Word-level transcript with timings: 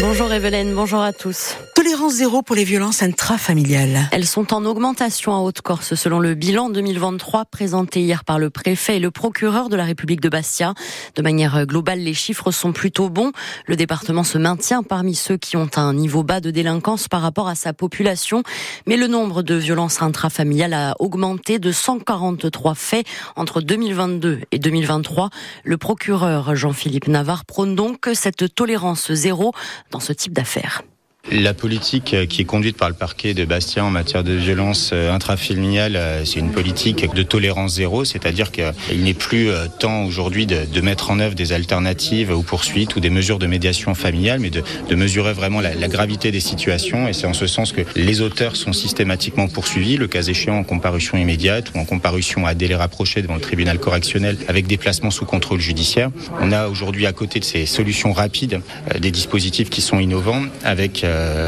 Bonjour 0.00 0.32
Evelyne, 0.32 0.74
bonjour 0.74 1.02
à 1.02 1.12
tous. 1.12 1.56
Tolérance 2.02 2.18
zéro 2.18 2.42
pour 2.42 2.56
les 2.56 2.64
violences 2.64 3.00
intrafamiliales. 3.04 4.08
Elles 4.10 4.26
sont 4.26 4.52
en 4.52 4.64
augmentation 4.64 5.30
en 5.30 5.44
Haute-Corse 5.44 5.94
selon 5.94 6.18
le 6.18 6.34
bilan 6.34 6.68
2023 6.68 7.44
présenté 7.44 8.00
hier 8.00 8.24
par 8.24 8.40
le 8.40 8.50
préfet 8.50 8.96
et 8.96 8.98
le 8.98 9.12
procureur 9.12 9.68
de 9.68 9.76
la 9.76 9.84
République 9.84 10.20
de 10.20 10.28
Bastia. 10.28 10.74
De 11.14 11.22
manière 11.22 11.64
globale, 11.64 12.00
les 12.00 12.12
chiffres 12.12 12.50
sont 12.50 12.72
plutôt 12.72 13.08
bons. 13.08 13.30
Le 13.66 13.76
département 13.76 14.24
se 14.24 14.36
maintient 14.36 14.82
parmi 14.82 15.14
ceux 15.14 15.36
qui 15.36 15.56
ont 15.56 15.70
un 15.76 15.94
niveau 15.94 16.24
bas 16.24 16.40
de 16.40 16.50
délinquance 16.50 17.06
par 17.06 17.22
rapport 17.22 17.46
à 17.46 17.54
sa 17.54 17.72
population. 17.72 18.42
Mais 18.88 18.96
le 18.96 19.06
nombre 19.06 19.42
de 19.42 19.54
violences 19.54 20.02
intrafamiliales 20.02 20.74
a 20.74 20.96
augmenté 20.98 21.60
de 21.60 21.70
143 21.70 22.74
faits 22.74 23.06
entre 23.36 23.60
2022 23.60 24.40
et 24.50 24.58
2023. 24.58 25.30
Le 25.62 25.76
procureur 25.78 26.56
Jean-Philippe 26.56 27.06
Navarre 27.06 27.44
prône 27.44 27.76
donc 27.76 28.10
cette 28.14 28.52
tolérance 28.56 29.12
zéro 29.12 29.52
dans 29.92 30.00
ce 30.00 30.12
type 30.12 30.32
d'affaires. 30.32 30.82
La 31.30 31.54
politique 31.54 32.16
qui 32.28 32.42
est 32.42 32.44
conduite 32.44 32.76
par 32.76 32.88
le 32.88 32.96
parquet 32.96 33.32
de 33.32 33.44
Bastia 33.44 33.84
en 33.84 33.90
matière 33.90 34.24
de 34.24 34.32
violence 34.32 34.90
euh, 34.92 35.12
intrafamiliale, 35.12 35.94
euh, 35.94 36.24
c'est 36.24 36.40
une 36.40 36.50
politique 36.50 37.14
de 37.14 37.22
tolérance 37.22 37.74
zéro, 37.74 38.04
c'est-à-dire 38.04 38.50
qu'il 38.50 39.04
n'est 39.04 39.14
plus 39.14 39.48
euh, 39.48 39.66
temps 39.78 40.04
aujourd'hui 40.04 40.46
de, 40.46 40.80
mettre 40.80 41.12
en 41.12 41.20
œuvre 41.20 41.36
des 41.36 41.52
alternatives 41.52 42.32
aux 42.32 42.42
poursuites 42.42 42.96
ou 42.96 43.00
des 43.00 43.08
mesures 43.08 43.38
de 43.38 43.46
médiation 43.46 43.94
familiale, 43.94 44.40
mais 44.40 44.50
de, 44.50 44.62
mesurer 44.96 45.32
vraiment 45.32 45.60
la, 45.60 45.88
gravité 45.88 46.32
des 46.32 46.40
situations. 46.40 47.06
Et 47.06 47.12
c'est 47.12 47.26
en 47.26 47.34
ce 47.34 47.46
sens 47.46 47.70
que 47.70 47.82
les 47.94 48.20
auteurs 48.20 48.56
sont 48.56 48.72
systématiquement 48.72 49.46
poursuivis, 49.46 49.96
le 49.96 50.08
cas 50.08 50.22
échéant 50.22 50.56
en 50.56 50.64
comparution 50.64 51.16
immédiate 51.16 51.70
ou 51.74 51.78
en 51.78 51.84
comparution 51.84 52.46
à 52.46 52.54
délai 52.54 52.74
rapproché 52.74 53.22
devant 53.22 53.36
le 53.36 53.40
tribunal 53.40 53.78
correctionnel 53.78 54.38
avec 54.48 54.66
des 54.66 54.76
placements 54.76 55.12
sous 55.12 55.24
contrôle 55.24 55.60
judiciaire. 55.60 56.10
On 56.40 56.50
a 56.50 56.66
aujourd'hui 56.66 57.06
à 57.06 57.12
côté 57.12 57.38
de 57.38 57.44
ces 57.44 57.64
solutions 57.64 58.12
rapides 58.12 58.60
des 58.98 59.12
dispositifs 59.12 59.70
qui 59.70 59.80
sont 59.80 60.00
innovants 60.00 60.42
avec 60.64 61.04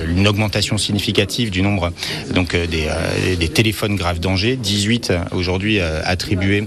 une 0.08 0.26
augmentation 0.26 0.78
significative 0.78 1.50
du 1.50 1.62
nombre 1.62 1.92
donc 2.32 2.54
euh, 2.54 2.66
euh, 2.72 3.36
des, 3.36 3.48
téléphones 3.48 3.96
graves 3.96 4.20
danger, 4.20 4.56
18 4.56 5.12
aujourd'hui 5.32 5.80
attribués 5.80 6.64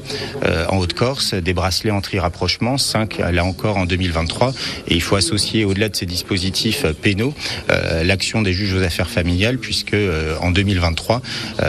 en 0.70 0.78
Haute-Corse, 0.78 1.34
des 1.34 1.54
bracelets 1.54 1.92
anti-rapprochement, 1.92 2.78
5 2.78 3.20
là 3.32 3.44
encore 3.44 3.78
en 3.78 3.86
2023. 3.86 4.54
Et 4.88 4.96
il 4.96 5.02
faut 5.02 5.16
associer 5.16 5.66
au-delà 5.66 5.90
de 5.90 5.96
ces 5.96 6.06
dispositifs 6.06 6.86
pénaux 7.02 7.34
l'action 8.04 8.42
des 8.42 8.54
juges 8.54 8.74
aux 8.74 8.84
affaires 8.84 9.10
familiales, 9.10 9.58
puisque 9.58 9.96
en 10.42 10.52
2023, 10.52 11.22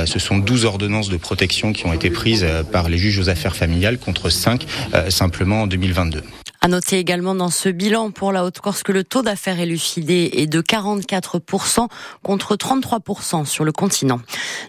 ce 0.05 0.19
sont 0.19 0.39
12 0.39 0.65
ordonnances 0.65 1.09
de 1.09 1.17
protection 1.17 1.73
qui 1.73 1.87
ont 1.87 1.93
été 1.93 2.11
prises 2.11 2.47
par 2.71 2.89
les 2.89 2.99
juges 2.99 3.19
aux 3.19 3.29
affaires 3.29 3.57
familiales 3.57 3.99
contre 3.99 4.31
5 4.31 4.67
simplement 5.09 5.63
en 5.63 5.67
2022. 5.67 6.23
À 6.61 6.67
noter 6.67 6.99
également 6.99 7.37
dans 7.37 7.51
ce 7.51 7.69
bilan 7.69 8.11
pour 8.11 8.33
la 8.33 8.45
Haute-Corse 8.45 8.83
que 8.83 8.91
le 8.91 9.05
taux 9.05 9.23
d'affaires 9.23 9.61
élucidé 9.61 10.31
est 10.33 10.49
de 10.49 10.61
44% 10.61 11.87
contre 12.25 12.57
33% 12.57 13.45
sur 13.45 13.65
le 13.65 13.71
continent. 13.71 14.21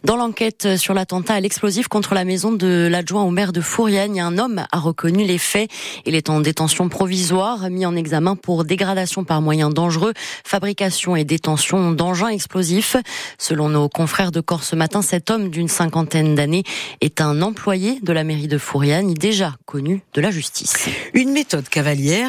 Dans 0.03 0.15
l'enquête 0.15 0.77
sur 0.77 0.93
l'attentat 0.93 1.33
à 1.33 1.39
l'explosif 1.39 1.87
contre 1.87 2.13
la 2.13 2.25
maison 2.25 2.51
de 2.51 2.87
l'adjoint 2.91 3.23
au 3.23 3.31
maire 3.31 3.51
de 3.53 3.59
Fouriagne, 3.59 4.21
un 4.21 4.37
homme 4.37 4.67
a 4.71 4.77
reconnu 4.77 5.25
les 5.25 5.39
faits. 5.39 5.71
Il 6.05 6.13
est 6.13 6.29
en 6.29 6.41
détention 6.41 6.89
provisoire, 6.89 7.71
mis 7.71 7.87
en 7.87 7.95
examen 7.95 8.35
pour 8.35 8.65
dégradation 8.65 9.23
par 9.23 9.41
moyens 9.41 9.73
dangereux, 9.73 10.13
fabrication 10.43 11.15
et 11.15 11.23
détention 11.23 11.91
d'engins 11.91 12.27
explosifs. 12.27 12.97
Selon 13.39 13.67
nos 13.67 13.89
confrères 13.89 14.31
de 14.31 14.41
Corse 14.41 14.69
ce 14.69 14.75
matin, 14.75 15.01
cet 15.01 15.31
homme 15.31 15.49
d'une 15.49 15.67
cinquantaine 15.67 16.35
d'années 16.35 16.63
est 17.01 17.19
un 17.19 17.41
employé 17.41 17.99
de 18.03 18.13
la 18.13 18.23
mairie 18.23 18.47
de 18.47 18.59
Fouriagne, 18.59 19.15
déjà 19.15 19.55
connu 19.65 20.03
de 20.13 20.21
la 20.21 20.29
justice. 20.29 20.75
Une 21.15 21.31
méthode 21.31 21.67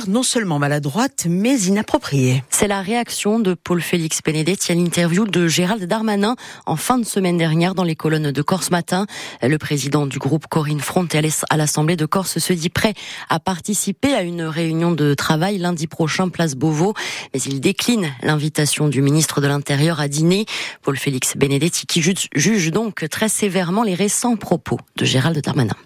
Non 0.09 0.23
seulement 0.23 0.59
maladroite, 0.59 1.27
mais 1.29 1.61
inappropriée. 1.61 2.43
C'est 2.49 2.67
la 2.67 2.81
réaction 2.81 3.39
de 3.41 3.53
Paul-Félix 3.53 4.21
Benedetti 4.25 4.73
à 4.73 4.75
l'interview 4.75 5.27
de 5.27 5.49
Gérald 5.49 5.85
Darmanin 5.85 6.35
en 6.65 6.77
fin 6.77 6.97
de 6.97 7.05
semaine 7.05 7.37
dernière 7.37 7.75
dans 7.75 7.85
les 7.85 7.95
colonnes 7.95 8.33
de 8.33 8.43
Corse 8.43 8.71
Matin. 8.71 9.05
Le 9.43 9.59
président 9.59 10.07
du 10.07 10.19
groupe 10.19 10.47
Corinne 10.47 10.81
Front 10.81 11.07
à 11.51 11.57
l'Assemblée 11.59 11.97
de 11.97 12.07
Corse 12.07 12.39
se 12.39 12.53
dit 12.55 12.71
prêt 12.71 12.95
à 13.29 13.39
participer 13.39 14.15
à 14.15 14.23
une 14.23 14.45
réunion 14.45 14.93
de 14.93 15.13
travail 15.13 15.59
lundi 15.59 15.87
prochain, 15.87 16.31
place 16.31 16.55
Beauvau, 16.55 16.95
mais 17.35 17.41
il 17.43 17.61
décline 17.61 18.15
l'invitation 18.23 18.89
du 18.89 19.03
ministre 19.03 19.43
de 19.43 19.47
l'Intérieur 19.47 20.01
à 20.01 20.09
dîner. 20.09 20.47
Paul-Félix 20.81 21.37
Benedetti 21.37 21.85
qui 21.85 22.01
juge 22.01 22.71
donc 22.71 23.07
très 23.11 23.29
sévèrement 23.29 23.83
les 23.83 23.95
récents 23.95 24.37
propos 24.37 24.79
de 24.97 25.05
Gérald 25.05 25.39
Darmanin. 25.43 25.77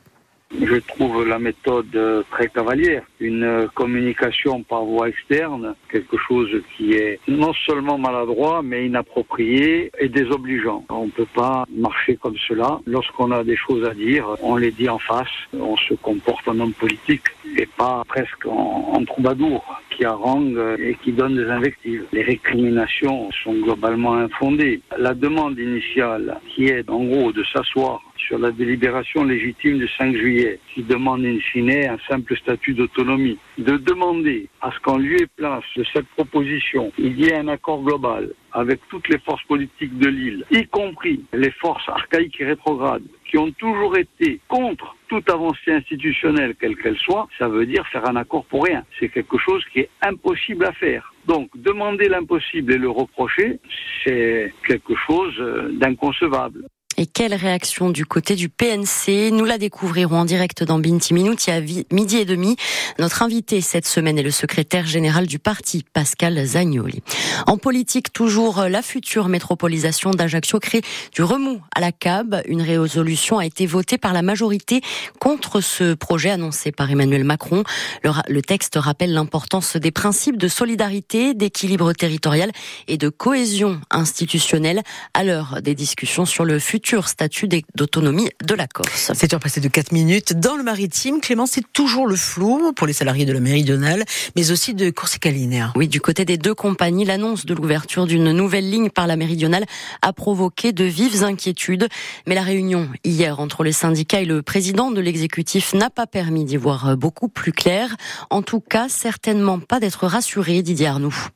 Je 0.63 0.77
trouve 0.77 1.27
la 1.27 1.39
méthode 1.39 2.25
très 2.31 2.49
cavalière. 2.49 3.03
Une 3.21 3.69
communication 3.75 4.63
par 4.63 4.85
voie 4.85 5.09
externe, 5.09 5.75
quelque 5.91 6.17
chose 6.17 6.51
qui 6.77 6.93
est 6.93 7.19
non 7.27 7.53
seulement 7.67 7.99
maladroit, 7.99 8.63
mais 8.63 8.87
inapproprié 8.87 9.91
et 9.99 10.09
désobligeant. 10.09 10.85
On 10.91 11.07
ne 11.07 11.11
peut 11.11 11.27
pas 11.35 11.65
marcher 11.77 12.17
comme 12.17 12.37
cela. 12.49 12.81
Lorsqu'on 12.87 13.31
a 13.33 13.43
des 13.43 13.57
choses 13.57 13.85
à 13.85 13.95
dire, 13.95 14.27
on 14.43 14.57
les 14.57 14.71
dit 14.71 14.89
en 14.89 14.99
face. 14.99 15.29
On 15.53 15.77
se 15.77 15.95
comporte 15.95 16.47
en 16.47 16.59
homme 16.61 16.73
politique 16.73 17.25
et 17.57 17.67
pas 17.67 18.05
presque 18.07 18.47
en, 18.47 18.93
en 18.95 19.05
troubadour 19.05 19.65
qui 19.91 20.05
harangue 20.05 20.59
et 20.79 20.97
qui 21.03 21.13
donne 21.13 21.37
des 21.37 21.49
invectives. 21.51 22.05
Les 22.13 22.23
récriminations 22.23 23.31
sont 23.43 23.55
globalement 23.55 24.15
infondées. 24.15 24.81
La 24.99 25.15
demande 25.15 25.59
initiale, 25.59 26.41
qui 26.49 26.67
est 26.67 26.89
en 26.91 27.05
gros 27.05 27.33
de 27.33 27.45
s'asseoir 27.45 28.03
sur 28.27 28.39
la 28.39 28.51
délibération 28.51 29.25
légitime 29.25 29.79
du 29.79 29.89
5 29.89 30.17
juillet, 30.17 30.59
qui 30.73 30.83
demande 30.83 31.25
in 31.25 31.39
fine 31.53 31.71
un 31.71 31.99
simple 32.09 32.37
statut 32.37 32.75
d'autonomie, 32.75 33.39
de 33.59 33.77
demander 33.77 34.49
à 34.61 34.71
ce 34.73 34.81
qu'en 34.81 34.99
lieu 34.99 35.21
et 35.21 35.27
place 35.37 35.65
de 35.77 35.85
cette 35.93 36.07
proposition, 36.17 36.93
il 36.99 37.19
y 37.21 37.27
ait 37.27 37.37
un 37.37 37.49
accord 37.49 37.83
global 37.83 38.31
avec 38.53 38.81
toutes 38.89 39.09
les 39.09 39.19
forces 39.19 39.43
politiques 39.45 39.99
de 39.99 40.09
l'île, 40.09 40.45
y 40.51 40.67
compris 40.67 41.25
les 41.33 41.51
forces 41.51 41.89
archaïques 41.89 42.41
et 42.41 42.45
rétrogrades, 42.45 43.03
qui 43.29 43.37
ont 43.37 43.51
toujours 43.53 43.97
été 43.97 44.41
contre 44.49 44.97
toute 45.09 45.29
avancée 45.29 45.73
institutionnelle, 45.73 46.55
quelle 46.59 46.77
qu'elle 46.77 46.97
soit, 46.99 47.29
ça 47.39 47.49
veut 47.49 47.67
dire 47.67 47.87
faire 47.89 48.09
un 48.09 48.17
accord 48.17 48.45
pour 48.47 48.65
rien. 48.65 48.85
C'est 48.99 49.09
quelque 49.09 49.39
chose 49.39 49.63
qui 49.73 49.81
est 49.81 49.91
impossible 50.03 50.65
à 50.65 50.73
faire. 50.73 51.13
Donc, 51.27 51.49
demander 51.57 52.09
l'impossible 52.09 52.73
et 52.75 52.79
le 52.79 52.91
reprocher, 52.91 53.59
c'est 54.05 54.53
quelque 54.67 54.95
chose 55.07 55.35
d'inconcevable. 55.73 56.67
Et 56.97 57.07
quelle 57.07 57.35
réaction 57.35 57.91
du 57.91 58.07
côté 58.07 58.37
du 58.37 58.49
PNC 58.49 59.33
Nous 59.33 59.45
la 59.45 59.59
découvrirons 59.59 60.21
en 60.21 60.25
direct 60.25 60.63
dans 60.63 60.79
Binti 60.79 61.13
Minute, 61.13 61.49
a 61.49 61.61
midi 61.93 62.19
et 62.19 62.25
demi. 62.25 62.57
Notre 63.01 63.23
invité 63.23 63.61
cette 63.61 63.87
semaine 63.87 64.17
est 64.17 64.23
le 64.23 64.31
secrétaire 64.31 64.87
général 64.87 65.27
du 65.27 65.41
parti, 65.41 65.85
Pascal 65.93 66.45
Zagnoli. 66.47 67.03
En 67.49 67.57
politique, 67.57 68.13
toujours, 68.13 68.63
la 68.69 68.81
future 68.81 69.29
métropolisation 69.29 70.13
d'Ajaccio 70.13 70.61
crée 70.61 70.83
du 71.13 71.23
remous 71.23 71.61
à 71.75 71.81
la 71.81 71.91
CAB. 71.91 72.43
Une 72.47 72.63
résolution 72.63 73.39
a 73.39 73.47
été 73.47 73.67
votée 73.67 73.99
par 73.99 74.13
la 74.13 74.23
majorité 74.23 74.81
contre 75.19 75.61
ce 75.61 75.95
projet 75.95 76.31
annoncé 76.31 76.71
par 76.71 76.93
Emmanuel 76.93 77.25
Macron. 77.25 77.65
Le 78.05 78.41
texte 78.41 78.77
rappelle 78.77 79.13
l'importance 79.13 79.77
des 79.77 79.91
principes 79.91 80.37
de 80.37 80.47
solidarité, 80.47 81.35
d'équilibre 81.35 81.93
territorial 81.93 82.53
et 82.87 82.99
de 82.99 83.09
cohésion 83.09 83.81
institutionnelle 83.91 84.83
à 85.13 85.25
l'heure 85.25 85.59
des 85.61 85.75
discussions 85.75 86.25
sur 86.25 86.45
le 86.45 86.61
futur 86.61 86.84
statut 87.09 87.49
d'autonomie 87.75 88.29
de 88.45 88.55
la 88.55 88.67
Corse. 88.67 89.11
C'est 89.15 89.33
heure 89.33 89.41
passée 89.41 89.61
de 89.61 89.69
4 89.69 89.93
minutes. 89.93 90.35
Dans 90.35 90.57
le 90.57 90.63
maritime, 90.63 91.21
Clément, 91.21 91.47
c'est 91.47 91.65
toujours 91.73 92.07
le 92.07 92.17
flou 92.17 92.73
pour 92.75 92.87
les 92.87 92.93
salariés 92.93 93.25
de 93.25 93.33
la 93.33 93.41
Méridionale, 93.41 94.05
mais 94.37 94.51
aussi 94.51 94.75
de 94.75 94.91
Corsica 94.91 95.31
Linea. 95.31 95.73
Oui, 95.77 95.89
du 95.89 96.01
côté 96.01 96.25
des 96.25 96.37
deux 96.37 96.55
compagnies, 96.55 97.05
l'annonce 97.05 97.47
de 97.47 97.55
l'ouverture 97.55 98.07
d'une 98.07 98.33
nouvelle 98.33 98.69
ligne 98.69 98.91
par 98.91 99.07
la 99.07 99.17
Méridionale 99.17 99.65
a 100.03 100.13
provoqué 100.13 100.73
de 100.73 100.85
vives 100.85 101.25
inquiétudes. 101.25 101.89
Mais 102.27 102.35
la 102.35 102.43
réunion 102.43 102.89
hier 103.03 103.41
entre 103.41 103.65
les 103.65 103.73
syndicats 103.73 104.21
et 104.21 104.27
le 104.27 104.43
président 104.43 104.91
de 104.91 105.01
l'exécutif 105.01 105.75
n'a 105.75 105.91
pas 105.91 106.07
permis 106.07 106.45
d'y 106.45 106.57
voir 106.57 106.97
beaucoup 106.97 107.29
plus 107.29 107.53
clair. 107.53 107.97
En 108.31 108.43
tout 108.43 108.61
cas, 108.61 108.89
certainement 108.89 109.59
pas 109.59 109.81
d'être 109.81 110.07
rassuré, 110.07 110.63
Didier 110.63 110.87
Arnoux. 110.87 111.29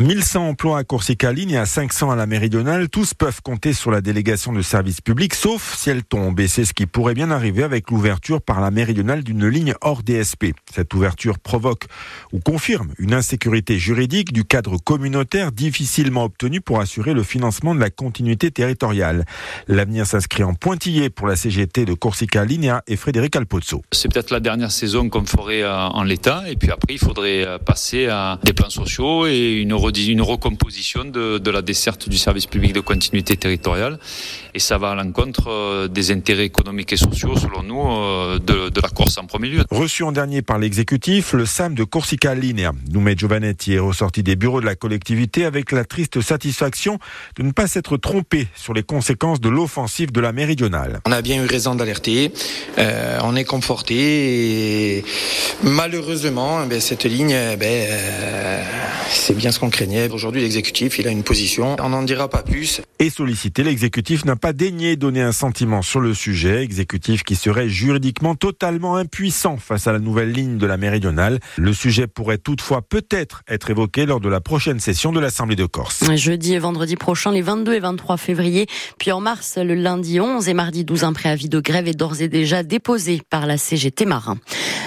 1100 0.00 0.48
emplois 0.48 0.78
à 0.78 0.84
Corsica 0.84 1.32
Ligne 1.32 1.50
et 1.50 1.56
à 1.56 1.66
500 1.66 2.10
à 2.10 2.16
la 2.16 2.26
Méridionale, 2.26 2.88
tous 2.88 3.14
peuvent 3.14 3.40
compter 3.42 3.72
sur 3.72 3.92
la 3.92 4.00
délégation 4.00 4.52
de 4.52 4.60
services 4.60 5.00
publics, 5.00 5.34
sauf 5.34 5.76
si 5.76 5.88
elle 5.88 6.02
tombe. 6.02 6.40
Et 6.40 6.48
c'est 6.48 6.64
ce 6.64 6.74
qui 6.74 6.86
pourrait 6.86 7.14
bien 7.14 7.30
arriver 7.30 7.62
avec 7.62 7.92
l'ouverture 7.92 8.42
par 8.42 8.60
la 8.60 8.72
Méridionale 8.72 9.22
d'une 9.22 9.46
ligne 9.46 9.74
hors 9.82 10.02
DSP. 10.02 10.46
Cette 10.74 10.92
ouverture 10.94 11.38
provoque 11.38 11.84
ou 12.32 12.40
confirme 12.40 12.92
une 12.98 13.14
insécurité 13.14 13.78
juridique 13.78 14.32
du 14.32 14.44
cadre 14.44 14.78
communautaire 14.78 15.52
difficilement 15.52 16.24
obtenu 16.24 16.60
pour 16.60 16.80
assurer 16.80 17.14
le 17.14 17.22
financement 17.22 17.72
de 17.72 17.80
la 17.80 17.90
continuité 17.90 18.50
territoriale. 18.50 19.24
L'avenir 19.68 20.06
s'inscrit 20.06 20.42
en 20.42 20.54
pointillé 20.54 21.08
pour 21.08 21.28
la 21.28 21.36
CGT 21.36 21.84
de 21.84 21.94
Corsica 21.94 22.44
Linea 22.44 22.82
et 22.88 22.96
Frédéric 22.96 23.36
Alpozzo. 23.36 23.82
C'est 23.92 24.12
peut-être 24.12 24.32
la 24.32 24.40
dernière 24.40 24.72
saison 24.72 25.08
qu'on 25.08 25.24
ferait 25.24 25.62
euh, 25.62 25.72
en 25.72 26.02
l'état 26.02 26.42
et 26.48 26.56
puis 26.56 26.72
après 26.72 26.94
il 26.94 26.98
faudrait 26.98 27.46
euh, 27.46 27.58
passer 27.58 28.08
à 28.08 28.40
des 28.42 28.52
plans 28.52 28.70
sociaux 28.70 29.28
et 29.28 29.52
une 29.52 29.72
une 29.88 30.22
recomposition 30.22 31.04
de, 31.04 31.38
de 31.38 31.50
la 31.50 31.62
desserte 31.62 32.08
du 32.08 32.18
service 32.18 32.46
public 32.46 32.72
de 32.72 32.80
continuité 32.80 33.36
territoriale. 33.36 33.98
Et 34.54 34.58
ça 34.60 34.78
va 34.78 34.90
à 34.90 34.94
l'encontre 34.94 35.88
des 35.88 36.10
intérêts 36.10 36.44
économiques 36.44 36.92
et 36.92 36.96
sociaux, 36.96 37.36
selon 37.36 37.62
nous, 37.62 38.38
de, 38.38 38.68
de 38.68 38.80
la 38.80 38.88
Corse 38.88 39.18
en 39.18 39.26
premier 39.26 39.48
lieu. 39.48 39.64
Reçu 39.70 40.02
en 40.04 40.12
dernier 40.12 40.42
par 40.42 40.58
l'exécutif, 40.58 41.32
le 41.32 41.46
SAM 41.46 41.74
de 41.74 41.84
Corsica 41.84 42.34
Linea. 42.34 42.72
Noumet 42.90 43.16
Giovanetti 43.16 43.74
est 43.74 43.78
ressorti 43.78 44.22
des 44.22 44.36
bureaux 44.36 44.60
de 44.60 44.66
la 44.66 44.76
collectivité 44.76 45.44
avec 45.44 45.72
la 45.72 45.84
triste 45.84 46.20
satisfaction 46.20 46.98
de 47.36 47.42
ne 47.42 47.50
pas 47.52 47.66
s'être 47.66 47.96
trompé 47.96 48.46
sur 48.54 48.74
les 48.74 48.82
conséquences 48.82 49.40
de 49.40 49.48
l'offensive 49.48 50.12
de 50.12 50.20
la 50.20 50.32
méridionale. 50.32 51.00
On 51.06 51.12
a 51.12 51.22
bien 51.22 51.42
eu 51.42 51.46
raison 51.46 51.74
d'alerter, 51.74 52.32
euh, 52.78 53.18
on 53.22 53.34
est 53.36 53.44
conforté 53.44 54.98
et 54.98 55.04
malheureusement, 55.62 56.60
eh 56.70 56.80
cette 56.80 57.04
ligne, 57.04 57.30
eh 57.30 57.56
euh, 57.62 58.62
c'est 59.10 59.36
bien 59.36 59.52
ce 59.52 59.58
qu'on 59.58 59.70
craignait. 59.74 60.08
Aujourd'hui, 60.08 60.40
l'exécutif, 60.40 61.00
il 61.00 61.08
a 61.08 61.10
une 61.10 61.24
position, 61.24 61.74
on 61.80 61.88
n'en 61.88 62.04
dira 62.04 62.28
pas 62.28 62.44
plus. 62.44 62.80
Et 63.00 63.10
sollicité, 63.10 63.64
l'exécutif 63.64 64.24
n'a 64.24 64.36
pas 64.36 64.52
daigné 64.52 64.94
donner 64.94 65.20
un 65.20 65.32
sentiment 65.32 65.82
sur 65.82 65.98
le 65.98 66.14
sujet, 66.14 66.62
exécutif 66.62 67.24
qui 67.24 67.34
serait 67.34 67.68
juridiquement 67.68 68.36
totalement 68.36 68.94
impuissant 68.96 69.56
face 69.56 69.88
à 69.88 69.92
la 69.92 69.98
nouvelle 69.98 70.30
ligne 70.30 70.58
de 70.58 70.66
la 70.66 70.76
méridionale. 70.76 71.40
Le 71.56 71.72
sujet 71.72 72.06
pourrait 72.06 72.38
toutefois 72.38 72.82
peut-être 72.82 73.42
être 73.48 73.68
évoqué 73.68 74.06
lors 74.06 74.20
de 74.20 74.28
la 74.28 74.40
prochaine 74.40 74.78
session 74.78 75.10
de 75.10 75.18
l'Assemblée 75.18 75.56
de 75.56 75.66
Corse. 75.66 76.04
Jeudi 76.14 76.54
et 76.54 76.60
vendredi 76.60 76.94
prochain, 76.94 77.32
les 77.32 77.42
22 77.42 77.74
et 77.74 77.80
23 77.80 78.16
février, 78.16 78.68
puis 79.00 79.10
en 79.10 79.20
mars, 79.20 79.58
le 79.58 79.74
lundi 79.74 80.20
11 80.20 80.48
et 80.48 80.54
mardi 80.54 80.84
12, 80.84 81.02
un 81.02 81.12
préavis 81.12 81.48
de 81.48 81.58
grève 81.58 81.88
est 81.88 81.94
d'ores 81.94 82.20
et 82.20 82.28
déjà 82.28 82.62
déposé 82.62 83.22
par 83.28 83.46
la 83.46 83.58
CGT 83.58 84.06
Marin. 84.06 84.38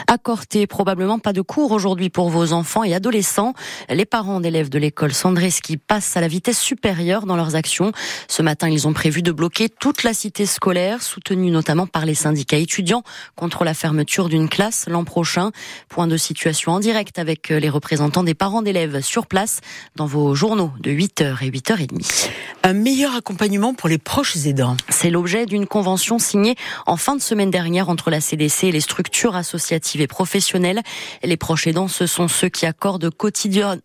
À 0.08 0.18
Corté, 0.18 0.66
probablement 0.66 1.20
pas 1.20 1.34
de 1.34 1.42
cours 1.42 1.74
aujourd'hui 1.74 2.10
pour 2.10 2.30
vos 2.30 2.54
enfants 2.54 2.86
et 2.86 2.96
adolescents. 2.96 3.54
Les 3.90 4.06
parents 4.06 4.40
d'élèves 4.40 4.70
de 4.70 4.77
l'école 4.78 5.14
Sandreski 5.14 5.78
passent 5.78 6.16
à 6.16 6.22
la 6.22 6.28
vitesse 6.28 6.60
supérieure 6.60 7.26
dans 7.26 7.36
leurs 7.36 7.56
actions. 7.56 7.92
Ce 8.28 8.42
matin, 8.42 8.70
ils 8.70 8.88
ont 8.88 8.94
prévu 8.94 9.22
de 9.22 9.32
bloquer 9.32 9.70
toute 9.70 10.04
la 10.04 10.14
cité 10.14 10.46
scolaire, 10.46 11.02
soutenue 11.02 11.52
notamment 11.52 11.88
par 11.88 12.06
les 12.06 12.16
syndicats 12.16 12.58
étudiants 12.58 13.04
contre 13.36 13.64
la 13.64 13.74
fermeture 13.74 14.30
d'une 14.30 14.50
classe 14.50 14.86
l'an 14.88 15.04
prochain. 15.04 15.52
Point 15.90 16.08
de 16.08 16.18
situation 16.18 16.74
en 16.74 16.80
direct 16.80 17.20
avec 17.20 17.50
les 17.50 17.70
représentants 17.70 18.24
des 18.24 18.34
parents 18.34 18.62
d'élèves 18.62 19.02
sur 19.02 19.28
place 19.28 19.62
dans 19.96 20.06
vos 20.06 20.36
journaux 20.36 20.72
de 20.80 20.92
8h 20.92 21.44
et 21.44 21.50
8h30. 21.50 22.30
Un 22.64 22.74
meilleur 22.74 23.16
accompagnement 23.16 23.74
pour 23.74 23.90
les 23.90 23.98
proches 23.98 24.36
aidants. 24.46 24.78
C'est 24.90 25.10
l'objet 25.10 25.46
d'une 25.46 25.68
convention 25.68 26.20
signée 26.20 26.56
en 26.86 26.98
fin 26.98 27.16
de 27.16 27.22
semaine 27.22 27.52
dernière 27.52 27.90
entre 27.90 28.10
la 28.10 28.22
CDC 28.22 28.68
et 28.68 28.72
les 28.72 28.82
structures 28.82 29.36
associatives 29.36 30.02
et 30.02 30.08
professionnelles. 30.08 30.82
Les 31.24 31.38
proches 31.38 31.68
aidants, 31.68 31.88
ce 31.88 32.06
sont 32.06 32.28
ceux 32.28 32.50
qui 32.50 32.66
accordent 32.66 33.10
quotidiennement 33.10 33.78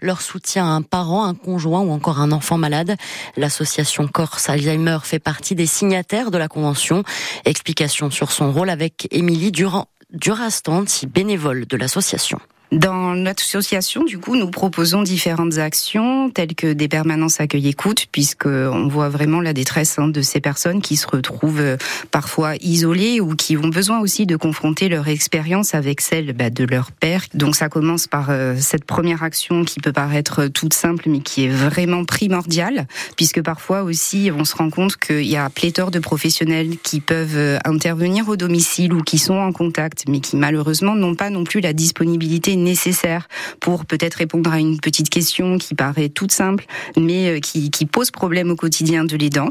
leur 0.00 0.20
soutien 0.20 0.66
à 0.66 0.70
un 0.70 0.82
parent, 0.82 1.24
un 1.24 1.34
conjoint 1.34 1.80
ou 1.80 1.90
encore 1.90 2.20
un 2.20 2.32
enfant 2.32 2.58
malade. 2.58 2.96
L'association 3.36 4.06
Corse 4.08 4.48
Alzheimer 4.48 4.98
fait 5.02 5.18
partie 5.18 5.54
des 5.54 5.66
signataires 5.66 6.30
de 6.30 6.38
la 6.38 6.48
convention. 6.48 7.02
Explication 7.44 8.10
sur 8.10 8.32
son 8.32 8.52
rôle 8.52 8.70
avec 8.70 9.08
Émilie 9.10 9.52
Durand, 9.52 9.86
Durastanti, 10.10 11.06
bénévole 11.06 11.66
de 11.66 11.76
l'association. 11.76 12.38
Dans 12.72 13.12
l'association, 13.12 14.02
du 14.02 14.18
coup, 14.18 14.34
nous 14.34 14.48
proposons 14.48 15.02
différentes 15.02 15.58
actions 15.58 16.30
telles 16.30 16.54
que 16.54 16.72
des 16.72 16.88
permanences 16.88 17.38
accueil-écoute, 17.38 18.06
puisque 18.10 18.46
on 18.46 18.88
voit 18.88 19.10
vraiment 19.10 19.42
la 19.42 19.52
détresse 19.52 19.98
hein, 19.98 20.08
de 20.08 20.22
ces 20.22 20.40
personnes 20.40 20.80
qui 20.80 20.96
se 20.96 21.06
retrouvent 21.06 21.60
euh, 21.60 21.76
parfois 22.10 22.54
isolées 22.62 23.20
ou 23.20 23.36
qui 23.36 23.58
ont 23.58 23.68
besoin 23.68 24.00
aussi 24.00 24.24
de 24.24 24.36
confronter 24.36 24.88
leur 24.88 25.06
expérience 25.08 25.74
avec 25.74 26.00
celle 26.00 26.32
bah, 26.32 26.48
de 26.48 26.64
leur 26.64 26.92
père. 26.92 27.26
Donc 27.34 27.56
ça 27.56 27.68
commence 27.68 28.06
par 28.06 28.30
euh, 28.30 28.54
cette 28.58 28.86
première 28.86 29.22
action 29.22 29.64
qui 29.64 29.78
peut 29.78 29.92
paraître 29.92 30.46
toute 30.46 30.72
simple, 30.72 31.10
mais 31.10 31.20
qui 31.20 31.44
est 31.44 31.50
vraiment 31.50 32.06
primordiale, 32.06 32.86
puisque 33.18 33.42
parfois 33.42 33.82
aussi 33.82 34.30
on 34.34 34.46
se 34.46 34.56
rend 34.56 34.70
compte 34.70 34.96
qu'il 34.96 35.28
y 35.28 35.36
a 35.36 35.50
pléthore 35.50 35.90
de 35.90 35.98
professionnels 35.98 36.78
qui 36.82 37.00
peuvent 37.00 37.36
euh, 37.36 37.58
intervenir 37.66 38.30
au 38.30 38.36
domicile 38.36 38.94
ou 38.94 39.02
qui 39.02 39.18
sont 39.18 39.36
en 39.36 39.52
contact, 39.52 40.04
mais 40.08 40.20
qui 40.20 40.36
malheureusement 40.36 40.94
n'ont 40.94 41.14
pas 41.14 41.28
non 41.28 41.44
plus 41.44 41.60
la 41.60 41.74
disponibilité 41.74 42.56
nécessaire 42.62 43.28
pour 43.60 43.84
peut-être 43.84 44.14
répondre 44.14 44.50
à 44.52 44.58
une 44.58 44.80
petite 44.80 45.10
question 45.10 45.58
qui 45.58 45.74
paraît 45.74 46.08
toute 46.08 46.32
simple, 46.32 46.64
mais 46.96 47.28
euh, 47.28 47.40
qui, 47.40 47.70
pose 47.86 48.10
problème 48.10 48.50
au 48.50 48.56
quotidien 48.56 49.04
de 49.04 49.16
l'aidant. 49.16 49.48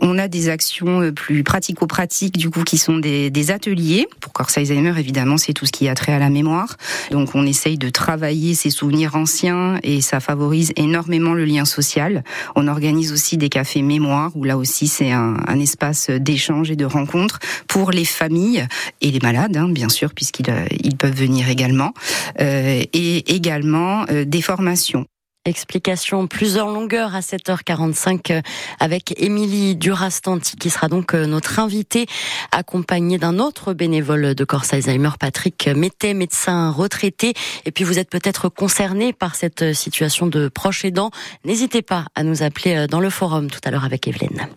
On 0.00 0.18
a 0.18 0.26
des 0.26 0.48
actions 0.48 1.00
euh, 1.00 1.12
plus 1.12 1.44
pratico-pratiques, 1.44 2.36
du 2.36 2.50
coup, 2.50 2.64
qui 2.64 2.78
sont 2.78 2.98
des, 2.98 3.50
ateliers. 3.50 4.06
Pour 4.20 4.32
Corse 4.32 4.56
Alzheimer, 4.56 4.98
évidemment, 4.98 5.36
c'est 5.36 5.52
tout 5.52 5.66
ce 5.66 5.72
qui 5.72 5.86
a 5.88 5.94
trait 5.94 6.12
à 6.12 6.18
la 6.18 6.30
mémoire. 6.30 6.76
Donc, 7.10 7.34
on 7.34 7.46
essaye 7.46 7.76
de 7.76 7.90
travailler 7.90 8.54
ces 8.54 8.70
souvenirs 8.70 9.16
anciens 9.16 9.78
et 9.82 10.00
ça 10.00 10.20
favorise 10.20 10.72
énormément 10.76 11.34
le 11.34 11.44
lien 11.44 11.66
social. 11.66 12.24
On 12.56 12.68
organise 12.68 13.12
aussi 13.12 13.36
des 13.36 13.50
cafés 13.50 13.82
mémoire 13.82 14.30
où 14.34 14.44
là 14.44 14.56
aussi 14.56 14.88
c'est 14.88 15.12
un, 15.12 15.36
espace 15.60 16.10
d'échange 16.10 16.70
et 16.70 16.76
de 16.76 16.84
rencontre 16.84 17.38
pour 17.68 17.90
les 17.90 18.04
familles 18.04 18.66
et 19.00 19.10
les 19.10 19.20
malades, 19.20 19.56
hein, 19.56 19.68
bien 19.68 19.88
sûr, 19.88 20.12
puisqu'ils 20.12 20.50
euh, 20.50 20.66
peuvent 20.98 21.14
venir 21.14 21.48
également. 21.48 21.92
Et 22.92 23.34
également 23.34 24.04
euh, 24.10 24.24
des 24.24 24.42
formations. 24.42 25.06
Explication 25.46 26.26
plusieurs 26.26 26.68
longueurs 26.68 27.14
à 27.14 27.20
7h45 27.20 28.32
euh, 28.32 28.40
avec 28.80 29.14
Émilie 29.20 29.76
Durastanti 29.76 30.56
qui 30.56 30.70
sera 30.70 30.88
donc 30.88 31.12
notre 31.12 31.58
invitée 31.58 32.06
accompagnée 32.50 33.18
d'un 33.18 33.38
autre 33.38 33.74
bénévole 33.74 34.34
de 34.34 34.44
Corse 34.44 34.72
Alzheimer, 34.72 35.10
Patrick 35.20 35.68
Mété, 35.68 36.14
médecin 36.14 36.70
retraité. 36.70 37.34
Et 37.66 37.72
puis 37.72 37.84
vous 37.84 37.98
êtes 37.98 38.08
peut-être 38.08 38.48
concerné 38.48 39.12
par 39.12 39.34
cette 39.34 39.74
situation 39.74 40.26
de 40.26 40.48
proche 40.48 40.84
aidant. 40.84 41.10
N'hésitez 41.44 41.82
pas 41.82 42.06
à 42.14 42.22
nous 42.22 42.42
appeler 42.42 42.86
dans 42.88 43.00
le 43.00 43.10
forum 43.10 43.50
tout 43.50 43.60
à 43.64 43.70
l'heure 43.70 43.84
avec 43.84 44.08
Evelyne. 44.08 44.48